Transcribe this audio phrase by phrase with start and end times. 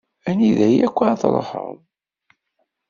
[0.29, 1.75] Anida akk-a ara truḥeḍ?